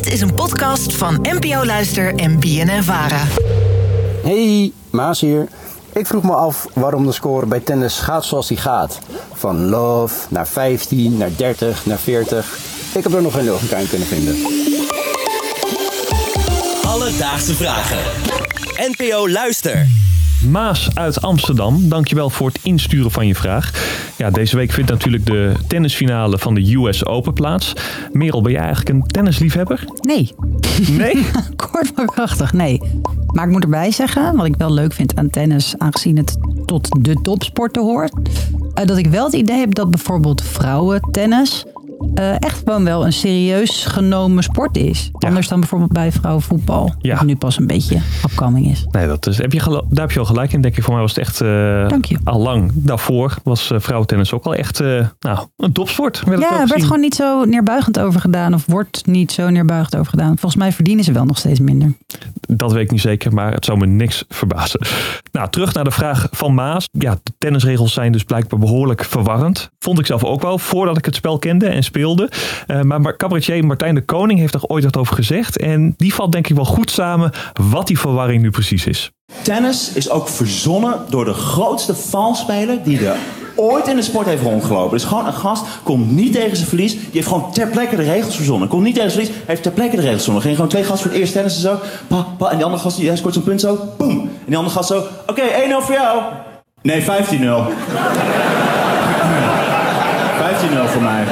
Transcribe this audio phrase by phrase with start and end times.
[0.00, 3.22] Dit is een podcast van NPO Luister en BNN Vara.
[4.22, 5.48] Hey, Maas hier.
[5.92, 8.98] Ik vroeg me af waarom de score bij tennis gaat zoals die gaat.
[9.32, 12.58] Van love naar 15, naar 30, naar 40.
[12.94, 14.36] Ik heb er nog geen logica in kunnen vinden.
[16.86, 17.98] Alledaagse vragen.
[18.76, 19.86] NPO Luister.
[20.48, 23.72] Maas uit Amsterdam, dankjewel voor het insturen van je vraag.
[24.20, 27.72] Ja, deze week vindt natuurlijk de tennisfinale van de US Open plaats.
[28.12, 29.84] Merel, ben jij eigenlijk een tennisliefhebber?
[30.00, 30.34] Nee.
[30.90, 31.26] Nee?
[31.70, 32.80] Kort maar krachtig, nee.
[33.26, 37.04] Maar ik moet erbij zeggen, wat ik wel leuk vind aan tennis, aangezien het tot
[37.04, 38.12] de topsporten hoort,
[38.74, 41.64] eh, dat ik wel het idee heb dat bijvoorbeeld vrouwentennis
[42.14, 45.10] eh, echt gewoon wel een serieus genomen sport is.
[45.18, 45.28] Ja.
[45.28, 47.16] Anders dan bijvoorbeeld bij vrouwenvoetbal, Ja.
[47.16, 48.86] dat nu pas een beetje opkoming is.
[48.90, 50.60] Nee, dat is, heb je daar heb je al gelijk in.
[50.60, 52.18] Denk ik, voor mij was het echt eh, Dank je.
[52.24, 52.70] al lang.
[52.74, 56.22] Daarvoor was eh, vrouwentennis ook al echt eh, nou, een topsport.
[56.24, 59.96] Werd Ja, er werd gewoon niet zo neerbuigend over gedaan of wordt niet zo neerbuigend
[59.96, 60.28] over gedaan.
[60.38, 61.92] Volgens mij verdienen ze wel nog steeds minder.
[62.48, 64.80] Dat weet ik niet zeker, maar het zou me niks verbazen.
[65.40, 66.88] Nou, terug naar de vraag van Maas.
[66.90, 69.70] Ja, de tennisregels zijn dus blijkbaar behoorlijk verwarrend.
[69.78, 72.30] Vond ik zelf ook wel, voordat ik het spel kende en speelde.
[72.66, 75.58] Eh, maar cabaretier Martijn de Koning heeft er ooit wat over gezegd.
[75.58, 77.32] En die valt denk ik wel goed samen
[77.70, 79.10] wat die verwarring nu precies is.
[79.42, 83.16] Tennis is ook verzonnen door de grootste valspeler die er
[83.56, 84.98] ooit in de sport heeft rondgelopen.
[84.98, 86.92] Dus gewoon een gast komt niet tegen zijn verlies.
[86.92, 88.68] Die heeft gewoon ter plekke de regels verzonnen.
[88.68, 90.42] Komt niet tegen zijn verlies, heeft ter plekke de regels verzonnen.
[90.42, 91.78] Ging gewoon twee gasten voor het eerst tennissen zo.
[92.06, 93.78] Pa, pa, en die andere gast die hij scoort zo'n punt zo.
[93.96, 94.10] Boom.
[94.10, 95.02] En die andere gast zo.
[95.26, 95.44] Oké, 1-0
[95.78, 96.22] voor jou.
[96.82, 97.04] Nee, 15-0.
[97.06, 97.08] 15-0
[100.86, 101.24] voor mij.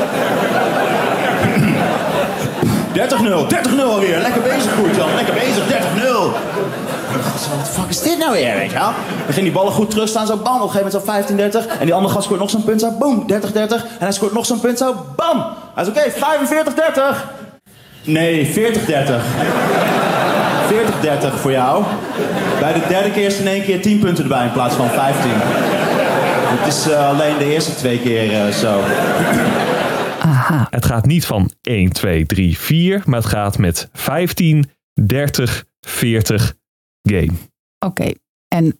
[2.93, 4.19] 30-0, 30-0 alweer.
[4.19, 5.15] Lekker bezig, Goertjan.
[5.15, 6.98] Lekker bezig, 30-0.
[7.13, 8.93] Wat de fuck is dit nou weer, weet je wel?
[9.25, 11.79] Dan ging die ballen goed terug staan, zo bam, op een gegeven moment zo 15-30.
[11.79, 13.35] En die andere gast scoort nog zo'n punt, zo boom, 30-30.
[13.55, 15.45] En hij scoort nog zo'n punt, zo bam.
[15.75, 16.11] Hij is oké,
[17.15, 17.25] 45-30.
[18.05, 18.51] Nee, 40-30.
[21.33, 21.85] 40-30 voor jou.
[22.61, 24.89] Bij de derde keer is er in één keer 10 punten erbij in plaats van
[24.89, 25.31] 15.
[25.31, 28.81] Het is eh, alleen de eerste twee keer eh, zo.
[30.71, 34.71] Het gaat niet van 1, 2, 3, 4, maar het gaat met 15,
[35.07, 36.55] 30, 40
[37.11, 37.33] game.
[37.87, 38.13] Oké,
[38.49, 38.77] en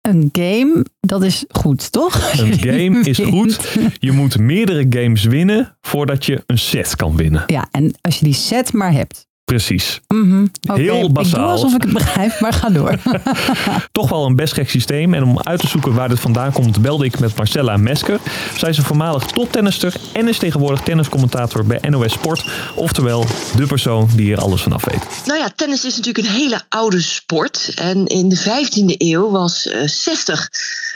[0.00, 2.38] een game, dat is goed, toch?
[2.38, 3.78] Een game is goed.
[3.98, 7.42] Je moet meerdere games winnen voordat je een set kan winnen.
[7.46, 9.27] Ja, en als je die set maar hebt.
[9.48, 10.00] Precies.
[10.08, 10.46] Mhm.
[10.68, 11.50] Oké, Heel Ik doe basaal.
[11.50, 12.98] alsof ik het begrijp, maar ga door.
[13.92, 15.14] Toch wel een best gek systeem.
[15.14, 18.18] En om uit te zoeken waar dit vandaan komt, belde ik met Marcella Mesker.
[18.56, 22.44] Zij is een voormalig toptennister en is tegenwoordig tenniscommentator bij NOS Sport.
[22.74, 23.26] Oftewel,
[23.56, 25.26] de persoon die hier alles vanaf weet.
[25.26, 27.72] Nou ja, tennis is natuurlijk een hele oude sport.
[27.74, 30.48] En in de 15e eeuw was eh 60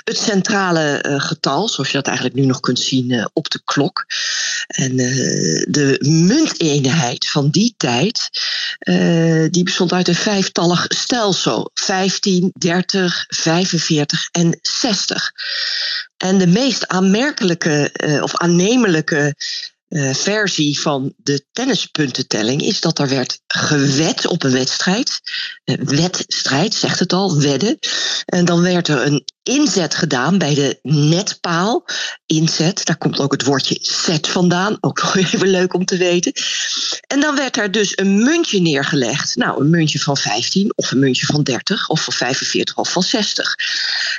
[0.05, 3.61] het centrale eh, getal, zoals je dat eigenlijk nu nog kunt zien eh, op de
[3.65, 4.07] klok.
[4.67, 5.15] En eh,
[5.69, 8.29] de munteenheid van die tijd,
[8.79, 11.71] eh, die bestond uit een vijftallig stelsel.
[11.75, 15.33] 15, 30, 45 en 60.
[16.17, 19.35] En de meest aanmerkelijke eh, of aannemelijke
[19.93, 25.21] eh, versie van de tennispuntentelling is dat er werd gewed op een wedstrijd.
[25.65, 27.79] Eh, wedstrijd, zegt het al, wedden.
[28.25, 31.85] En dan werd er een inzet gedaan bij de netpaal.
[32.27, 34.77] Inzet, daar komt ook het woordje set vandaan.
[34.81, 36.33] Ook nog even leuk om te weten.
[37.07, 39.37] En dan werd er dus een muntje neergelegd.
[39.37, 43.03] Nou, een muntje van 15 of een muntje van 30 of van 45 of van
[43.03, 43.55] 60.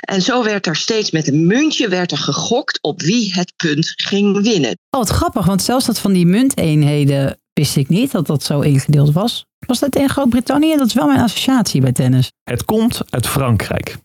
[0.00, 3.92] En zo werd er steeds met een muntje werd er gegokt op wie het punt
[3.96, 4.78] ging winnen.
[4.90, 8.60] Oh, wat grappig, want zelfs dat van die munteenheden wist ik niet dat dat zo
[8.60, 9.46] ingedeeld was.
[9.66, 10.76] Was dat in Groot-Brittannië?
[10.76, 12.32] Dat is wel mijn associatie bij tennis.
[12.44, 13.96] Het komt uit Frankrijk.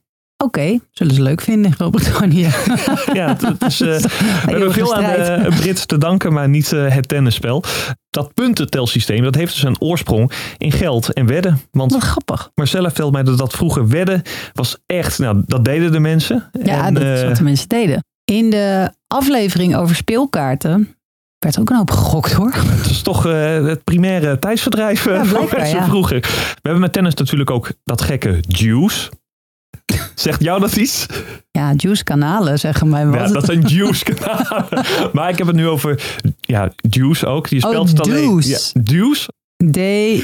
[0.44, 2.50] Oké, zullen ze leuk vinden in Groot-Brittannië.
[3.14, 6.94] Ja, het, is, eh, we hebben veel aan de Brits te danken, maar niet eh,
[6.94, 7.64] het tennisspel.
[8.10, 11.62] Dat puntentelsysteem, dat heeft dus een oorsprong in geld en wedden.
[11.72, 12.52] Want Wat grappig.
[12.56, 14.22] Marcella vertelde mij dat dat vroeger wedden
[14.54, 16.50] was echt, nou dat deden de mensen.
[16.64, 18.04] Ja, En, dat is eh, wat de mensen deden.
[18.26, 20.99] In de aflevering over speelkaarten
[21.40, 22.52] werd ook een hoop gegokt hoor.
[22.54, 26.20] Het is toch eh, het primaire tijdsverdrijf eh, Ja, mensen vroeger.
[26.22, 29.10] We hebben met tennis natuurlijk ook dat gekke juice.
[30.16, 31.06] Zegt jou dat iets?
[31.52, 33.28] Ja, juice kanalen zeggen mij wat.
[33.28, 34.86] Ja, dat zijn juice kanalen.
[35.14, 36.02] maar ik heb het nu over
[36.40, 37.48] ja, juice ook.
[37.48, 38.30] Je Oh, spelt het alleen.
[38.30, 38.50] deuce.
[38.74, 39.28] Ja, deuce.
[39.72, 40.20] D-E-U-C-E.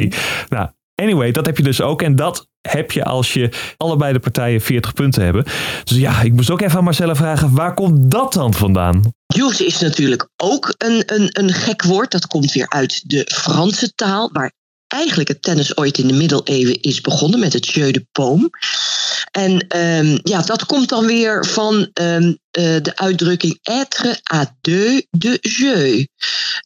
[0.00, 0.10] E
[0.48, 0.68] Nou,
[1.02, 2.02] anyway, dat heb je dus ook.
[2.02, 5.44] En dat heb je als je allebei de partijen 40 punten hebben.
[5.84, 9.02] Dus ja, ik moest ook even aan Marcella vragen, waar komt dat dan vandaan?
[9.26, 12.10] Juice is natuurlijk ook een, een, een gek woord.
[12.10, 14.52] Dat komt weer uit de Franse taal, waar
[14.86, 18.50] eigenlijk het tennis ooit in de middeleeuwen is begonnen met het jeu de paume.
[19.30, 25.06] En ehm, ja, dat komt dan weer van ehm, eh, de uitdrukking être à deux
[25.10, 26.06] de jeu.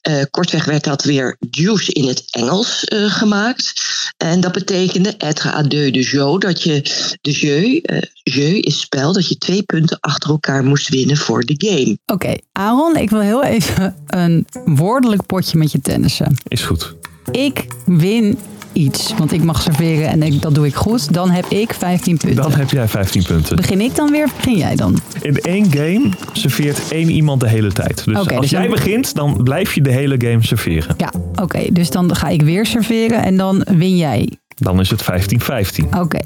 [0.00, 3.72] Eh, kortweg werd dat weer Deuce in het Engels eh, gemaakt.
[4.16, 6.82] En dat betekende être à deux de jeu, dat je
[7.20, 11.42] de jeu, eh, jeu is spel, dat je twee punten achter elkaar moest winnen voor
[11.44, 11.98] de game.
[12.06, 16.36] Oké, Aaron, ik wil heel even een woordelijk potje met je tennissen.
[16.48, 16.94] Is goed.
[17.30, 18.38] Ik win
[18.72, 21.14] iets, want ik mag serveren en ik, dat doe ik goed.
[21.14, 22.42] Dan heb ik 15 punten.
[22.42, 23.56] Dan heb jij 15 punten.
[23.56, 24.98] Begin ik dan weer of begin jij dan?
[25.20, 28.04] In één game serveert één iemand de hele tijd.
[28.04, 30.94] Dus als dus jij dan- begint, dan blijf je de hele game serveren.
[30.96, 31.72] Ja, oké.
[31.72, 34.28] dus dan ga ik weer serveren en dan win jij.
[34.56, 35.84] Dan is het 15-15.
[35.98, 36.18] Oké,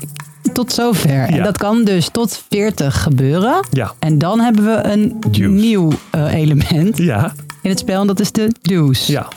[0.53, 1.11] tot zover.
[1.29, 3.67] En dat kan dus tot 40 gebeuren.
[3.71, 3.93] Ja.
[3.99, 5.21] En dan hebben we een
[5.55, 7.33] nieuw eh, element Ja,
[7.63, 9.13] in het spel en dat is de deuce.
[9.13, 9.29] ja.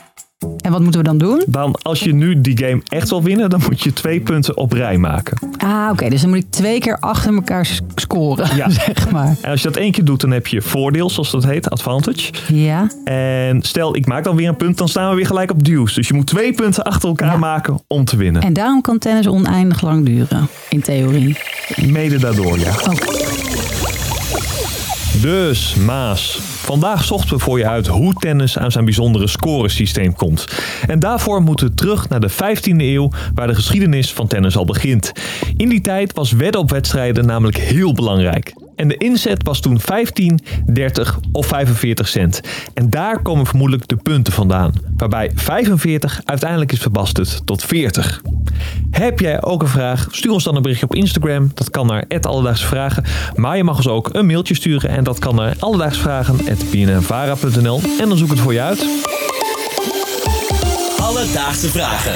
[0.62, 1.44] En wat moeten we dan doen?
[1.48, 4.72] Dan als je nu die game echt wil winnen, dan moet je twee punten op
[4.72, 5.38] rij maken.
[5.58, 6.10] Ah, oké.
[6.10, 8.70] dus dan moet ik twee keer achter elkaar scoren, Ja.
[8.86, 9.36] zeg maar.
[9.42, 12.32] En als je dat één keer doet, dan heb je voordeel, zoals dat heet, advantage.
[12.54, 12.88] Ja.
[13.04, 15.94] En stel, ik maak dan weer een punt, dan staan we weer gelijk op duws.
[15.94, 17.38] Dus je moet twee punten achter elkaar Ja.
[17.38, 18.42] maken om te winnen.
[18.42, 21.38] En daarom kan tennis oneindig lang duren, in theorie.
[21.88, 22.74] Mede daardoor, ja.
[22.90, 23.06] Oké.
[25.22, 26.40] Dus, Maas.
[26.70, 30.48] Vandaag zochten we voor je uit hoe tennis aan zijn bijzondere scoresysteem komt.
[30.88, 34.66] En daarvoor moeten we terug naar de 15e eeuw, waar de geschiedenis van tennis al
[34.66, 35.12] begint.
[35.58, 38.54] In die tijd was wedden op wedstrijden namelijk heel belangrijk.
[38.80, 42.42] En de inzet was toen 15, 30 of 45 cent.
[42.74, 44.74] En daar komen vermoedelijk de punten vandaan.
[44.98, 48.22] Waarbij 45 uiteindelijk is verbasterd tot 40.
[48.92, 50.08] Heb jij ook een vraag?
[50.12, 51.52] Stuur ons dan een berichtje op Instagram.
[51.54, 53.04] Dat kan naar Alledaagse Vragen.
[53.36, 54.90] Maar je mag ons ook een mailtje sturen.
[54.90, 58.86] En dat kan naar alledaagsvragen.bnnvara.nl En dan zoek ik het voor je uit.
[61.02, 62.16] Alledaagse vragen.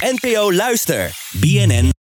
[0.00, 1.10] NPO Luister.
[1.32, 1.97] BNN